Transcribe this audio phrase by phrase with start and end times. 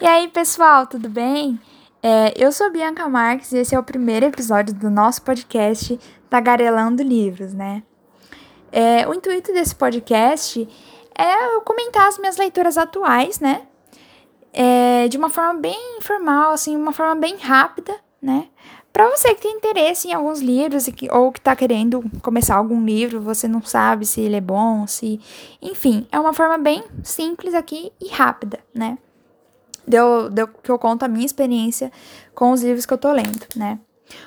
[0.00, 1.58] E aí, pessoal, tudo bem?
[2.00, 5.98] É, eu sou Bianca Marques e esse é o primeiro episódio do nosso podcast
[6.30, 7.82] Tagarelando Livros, né?
[8.70, 10.68] É, o intuito desse podcast
[11.18, 13.62] é eu comentar as minhas leituras atuais, né?
[14.52, 17.92] É, de uma forma bem informal, assim, uma forma bem rápida,
[18.22, 18.46] né?
[18.92, 22.84] Para você que tem interesse em alguns livros que, ou que tá querendo começar algum
[22.84, 25.20] livro, você não sabe se ele é bom, se.
[25.60, 28.96] Enfim, é uma forma bem simples aqui e rápida, né?
[29.88, 31.90] Deu, deu que eu conto a minha experiência
[32.34, 33.78] com os livros que eu tô lendo, né?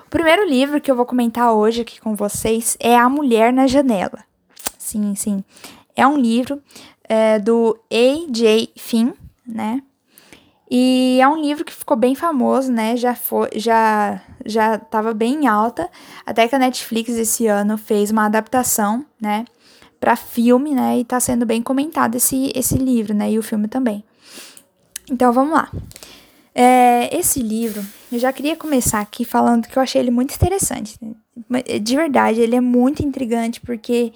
[0.06, 3.68] O primeiro livro que eu vou comentar hoje aqui com vocês é A Mulher na
[3.68, 4.24] Janela.
[4.78, 5.44] Sim, sim.
[5.96, 6.62] É um livro
[7.08, 8.72] é, do A.J.
[8.78, 9.14] Finn,
[9.46, 9.82] né?
[10.70, 12.96] E é um livro que ficou bem famoso, né?
[12.96, 15.90] Já foi, já já estava bem alta,
[16.26, 19.46] até que a Netflix esse ano fez uma adaptação, né,
[20.00, 20.98] para filme, né?
[20.98, 23.32] E tá sendo bem comentado esse esse livro, né?
[23.32, 24.04] E o filme também.
[25.12, 25.70] Então vamos lá.
[26.56, 30.98] É, esse livro, eu já queria começar aqui falando que eu achei ele muito interessante.
[31.02, 31.62] Né?
[31.80, 34.14] De verdade, ele é muito intrigante porque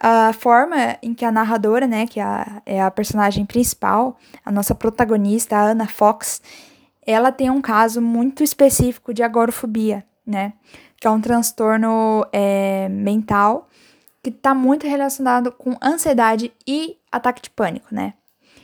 [0.00, 4.50] a forma em que a narradora, né, que é a, é a personagem principal, a
[4.50, 6.42] nossa protagonista, a Anna Fox,
[7.06, 10.54] ela tem um caso muito específico de agorafobia, né,
[10.96, 13.68] que é um transtorno é, mental
[14.20, 18.14] que está muito relacionado com ansiedade e ataque de pânico, né,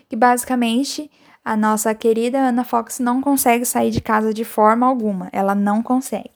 [0.08, 1.08] que basicamente
[1.48, 5.82] a nossa querida Ana Fox não consegue sair de casa de forma alguma, ela não
[5.82, 6.30] consegue.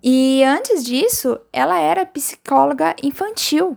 [0.00, 3.76] E antes disso, ela era psicóloga infantil.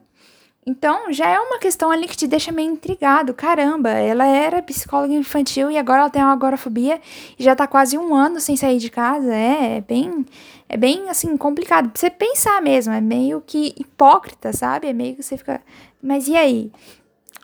[0.67, 3.33] Então, já é uma questão ali que te deixa meio intrigado.
[3.33, 7.01] Caramba, ela era psicóloga infantil e agora ela tem uma agorafobia
[7.39, 9.33] e já tá quase um ano sem sair de casa.
[9.33, 10.23] É, é bem,
[10.67, 11.89] é bem assim, complicado.
[11.89, 14.89] Pra você pensar mesmo, é meio que hipócrita, sabe?
[14.89, 15.59] É meio que você fica.
[15.99, 16.71] Mas e aí?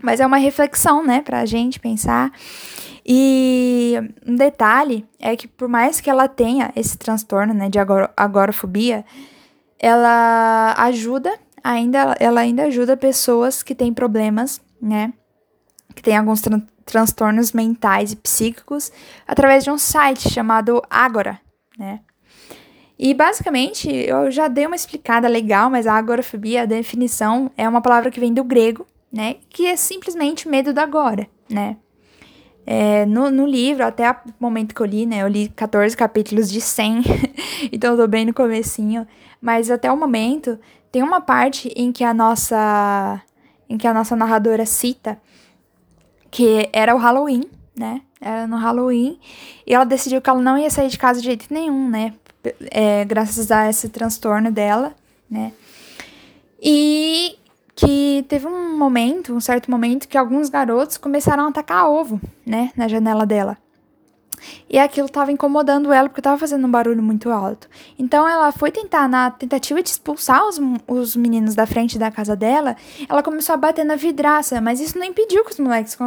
[0.02, 2.32] Mas é uma reflexão, né, pra gente pensar.
[3.06, 7.78] E um detalhe é que por mais que ela tenha esse transtorno, né, de
[8.18, 9.06] agorafobia,
[9.80, 11.32] ela ajuda
[11.64, 15.14] ainda, ela ainda ajuda pessoas que têm problemas, né,
[15.94, 18.92] que têm alguns tran transtornos mentais e psíquicos
[19.28, 21.40] através de um site chamado Agora,
[21.78, 22.02] né.
[22.98, 27.82] E basicamente, eu já dei uma explicada legal, mas a agorafobia, a definição, é uma
[27.82, 28.86] palavra que vem do grego
[29.16, 29.38] né?
[29.50, 31.78] Que é simplesmente medo do agora, né?
[32.68, 35.22] É, no, no livro, até o momento que eu li, né?
[35.22, 37.02] Eu li 14 capítulos de 100,
[37.72, 39.08] então eu tô bem no comecinho.
[39.40, 40.60] Mas até o momento,
[40.92, 43.22] tem uma parte em que a nossa...
[43.70, 45.18] Em que a nossa narradora cita
[46.30, 47.46] que era o Halloween,
[47.76, 48.02] né?
[48.20, 49.18] Era no Halloween.
[49.66, 52.14] E ela decidiu que ela não ia sair de casa de jeito nenhum, né?
[52.70, 54.94] É, graças a esse transtorno dela,
[55.30, 55.54] né?
[56.62, 57.38] E
[57.76, 62.72] que teve um momento, um certo momento, que alguns garotos começaram a atacar ovo, né,
[62.76, 63.58] na janela dela.
[64.70, 67.68] E aquilo estava incomodando ela porque estava fazendo um barulho muito alto.
[67.98, 72.36] Então ela foi tentar, na tentativa de expulsar os, os meninos da frente da casa
[72.36, 72.76] dela,
[73.10, 75.98] ela começou a bater na vidraça, mas isso não impediu que os moleques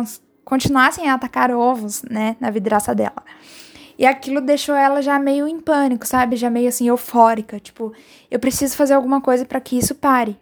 [0.44, 3.22] continuassem a atacar ovos, né, na vidraça dela.
[3.98, 6.36] E aquilo deixou ela já meio em pânico, sabe?
[6.36, 7.92] Já meio assim eufórica, tipo,
[8.30, 10.38] eu preciso fazer alguma coisa para que isso pare.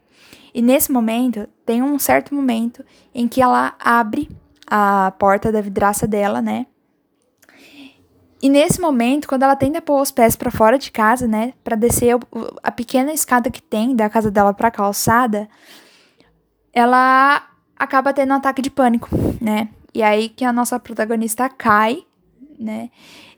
[0.56, 2.82] E nesse momento, tem um certo momento
[3.14, 4.26] em que ela abre
[4.66, 6.64] a porta da vidraça dela, né?
[8.40, 11.76] E nesse momento, quando ela tenta pôr os pés para fora de casa, né, para
[11.76, 12.18] descer
[12.62, 15.46] a pequena escada que tem da casa dela para a calçada,
[16.72, 17.46] ela
[17.76, 19.68] acaba tendo um ataque de pânico, né?
[19.92, 22.02] E aí que a nossa protagonista cai,
[22.58, 22.88] né?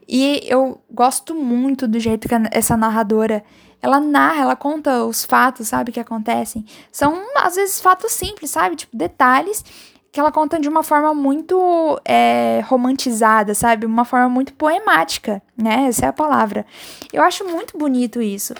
[0.06, 3.42] E eu gosto muito do jeito que essa narradora
[3.80, 6.64] ela narra, ela conta os fatos, sabe, que acontecem.
[6.90, 8.76] São, às vezes, fatos simples, sabe?
[8.76, 9.64] Tipo, detalhes
[10.10, 13.86] que ela conta de uma forma muito é, romantizada, sabe?
[13.86, 15.86] Uma forma muito poemática, né?
[15.88, 16.66] Essa é a palavra.
[17.12, 18.54] Eu acho muito bonito isso.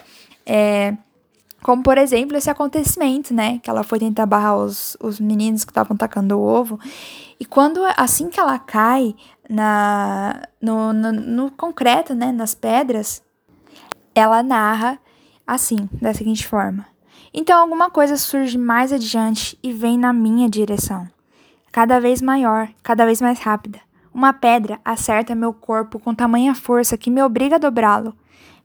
[0.47, 0.95] É,
[1.63, 3.59] como, por exemplo, esse acontecimento, né?
[3.63, 6.79] Que ela foi tentar barrar os, os meninos que estavam tacando o ovo.
[7.41, 9.17] E quando, assim que ela cai
[9.49, 12.31] na, no, no, no concreto, né?
[12.31, 13.23] Nas pedras,
[14.15, 15.01] ela narra
[15.49, 16.87] assim, da seguinte forma:
[17.33, 21.09] Então alguma coisa surge mais adiante e vem na minha direção.
[21.73, 23.81] Cada vez maior, cada vez mais rápida.
[24.13, 28.15] Uma pedra acerta meu corpo com tamanha força que me obriga a dobrá-lo.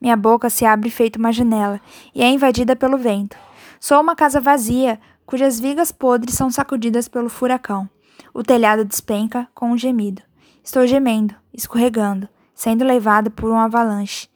[0.02, 1.80] Minha boca se abre feito uma janela
[2.14, 3.38] e é invadida pelo vento.
[3.80, 7.90] Sou uma casa vazia, cujas vigas podres são sacudidas pelo furacão.
[8.34, 10.22] O telhado despenca com um gemido.
[10.64, 14.28] Estou gemendo, escorregando, sendo levado por um avalanche.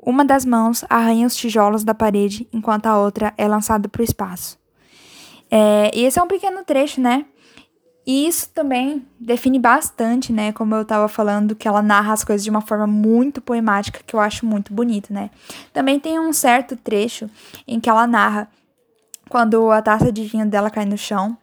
[0.00, 4.04] Uma das mãos arranha os tijolos da parede, enquanto a outra é lançada para o
[4.04, 4.58] espaço.
[5.50, 7.26] É, e esse é um pequeno trecho, né?
[8.06, 10.52] E isso também define bastante, né?
[10.52, 14.14] Como eu tava falando, que ela narra as coisas de uma forma muito poemática, que
[14.14, 15.28] eu acho muito bonito, né?
[15.72, 17.28] Também tem um certo trecho
[17.66, 18.48] em que ela narra
[19.28, 21.36] quando a taça de vinho dela cai no chão,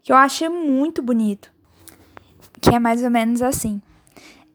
[0.00, 1.50] que eu achei muito bonito.
[2.60, 3.82] Que é mais ou menos assim.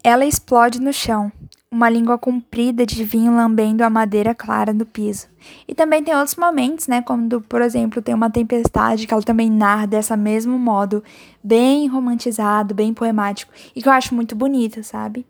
[0.01, 1.29] Ela explode no chão,
[1.73, 5.27] uma língua comprida de vinho lambendo a madeira clara do piso.
[5.65, 7.01] E também tem outros momentos, né?
[7.01, 11.01] Quando, por exemplo, tem uma tempestade que ela também narra dessa mesmo modo,
[11.41, 15.25] bem romantizado, bem poemático, e que eu acho muito bonito, sabe?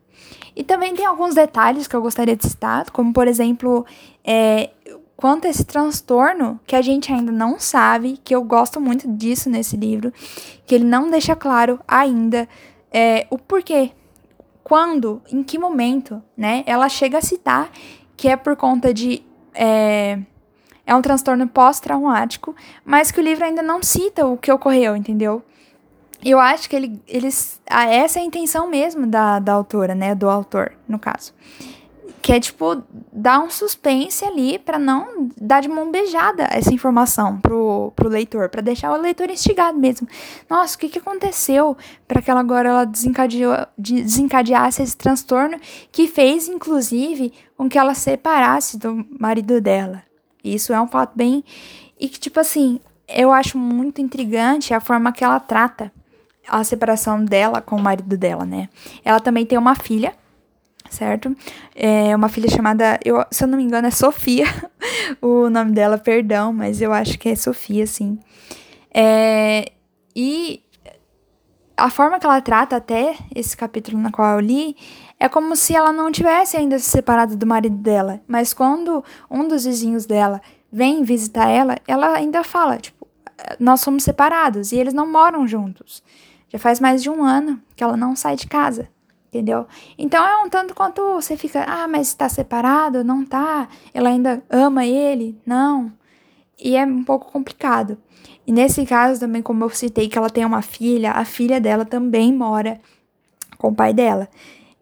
[0.55, 3.85] E também tem alguns detalhes que eu gostaria de citar, como por exemplo,
[4.25, 4.71] é,
[5.15, 9.47] quanto a esse transtorno que a gente ainda não sabe, que eu gosto muito disso
[9.47, 10.11] nesse livro,
[10.65, 12.49] que ele não deixa claro ainda
[12.91, 13.91] é, o porquê
[14.71, 16.63] quando, em que momento, né?
[16.65, 17.69] Ela chega a citar
[18.15, 19.21] que é por conta de.
[19.53, 20.18] É,
[20.85, 25.44] é um transtorno pós-traumático, mas que o livro ainda não cita o que ocorreu, entendeu?
[26.23, 27.59] Eu acho que ele, eles.
[27.69, 30.15] Essa é a intenção mesmo da, da autora, né?
[30.15, 31.33] Do autor, no caso
[32.21, 37.39] que é tipo dar um suspense ali para não dar de mão beijada essa informação
[37.39, 40.07] pro, pro leitor, para deixar o leitor instigado mesmo.
[40.50, 41.75] Nossa, o que, que aconteceu
[42.07, 45.59] para que ela agora ela desencadeou, desencadeasse esse transtorno
[45.91, 50.03] que fez inclusive com que ela separasse do marido dela.
[50.44, 51.44] Isso é um fato bem
[52.00, 55.91] e que tipo assim, eu acho muito intrigante a forma que ela trata
[56.47, 58.69] a separação dela com o marido dela, né?
[59.03, 60.13] Ela também tem uma filha
[60.91, 61.35] certo?
[61.73, 64.45] É uma filha chamada, eu, se eu não me engano, é Sofia,
[65.21, 68.19] o nome dela, perdão, mas eu acho que é Sofia, sim.
[68.93, 69.71] É,
[70.15, 70.61] e
[71.75, 74.75] a forma que ela trata até esse capítulo na qual eu li
[75.19, 79.47] é como se ela não tivesse ainda se separado do marido dela, mas quando um
[79.47, 80.41] dos vizinhos dela
[80.71, 83.07] vem visitar ela, ela ainda fala, tipo,
[83.59, 86.03] nós somos separados e eles não moram juntos.
[86.49, 88.89] Já faz mais de um ano que ela não sai de casa
[89.31, 89.65] entendeu?
[89.97, 93.01] Então é um tanto quanto você fica, ah, mas está separado?
[93.01, 93.69] Não tá?
[93.93, 95.39] Ela ainda ama ele?
[95.45, 95.91] Não.
[96.59, 97.97] E é um pouco complicado.
[98.45, 101.85] E nesse caso também, como eu citei que ela tem uma filha, a filha dela
[101.85, 102.79] também mora
[103.57, 104.27] com o pai dela.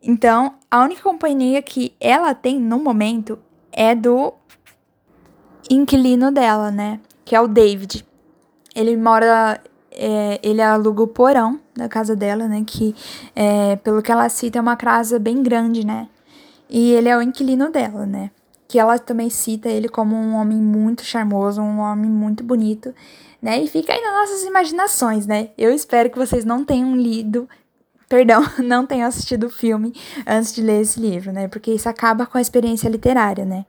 [0.01, 3.37] Então, a única companhia que ela tem no momento
[3.71, 4.33] é do
[5.69, 6.99] inquilino dela, né?
[7.23, 8.05] Que é o David.
[8.73, 9.61] Ele mora
[9.99, 12.63] é, ele aluga o porão da casa dela, né?
[12.65, 12.95] Que,
[13.35, 16.07] é, pelo que ela cita, é uma casa bem grande, né?
[16.69, 18.31] E ele é o inquilino dela, né?
[18.67, 22.93] Que ela também cita ele como um homem muito charmoso, um homem muito bonito,
[23.41, 23.61] né?
[23.61, 25.49] E fica aí nas nossas imaginações, né?
[25.57, 27.47] Eu espero que vocês não tenham lido
[28.07, 29.93] perdão, não tenham assistido o filme
[30.25, 31.47] antes de ler esse livro, né?
[31.47, 33.65] Porque isso acaba com a experiência literária, né?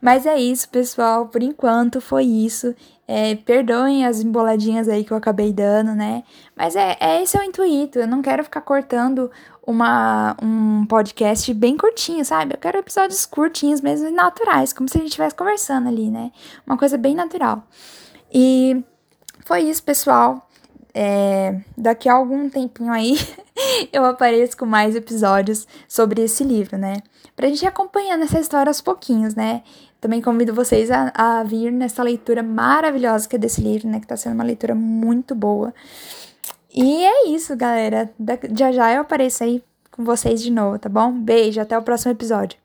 [0.00, 1.28] Mas é isso, pessoal.
[1.28, 2.74] Por enquanto foi isso.
[3.12, 6.22] É, perdoem as emboladinhas aí que eu acabei dando, né?
[6.56, 7.98] Mas é, é esse é o intuito.
[7.98, 9.28] Eu não quero ficar cortando
[9.66, 12.54] uma, um podcast bem curtinho, sabe?
[12.54, 16.30] Eu quero episódios curtinhos mesmo e naturais, como se a gente estivesse conversando ali, né?
[16.64, 17.64] Uma coisa bem natural.
[18.32, 18.80] E
[19.44, 20.48] foi isso, pessoal.
[20.94, 23.16] É, daqui a algum tempinho aí
[23.92, 26.98] eu apareço com mais episódios sobre esse livro, né?
[27.36, 29.62] Pra gente ir acompanhando essa história aos pouquinhos, né?
[30.00, 34.00] Também convido vocês a, a vir nessa leitura maravilhosa que é desse livro, né?
[34.00, 35.74] Que tá sendo uma leitura muito boa.
[36.74, 38.10] E é isso, galera.
[38.18, 41.12] Da, já já eu apareço aí com vocês de novo, tá bom?
[41.12, 42.58] Beijo, até o próximo episódio.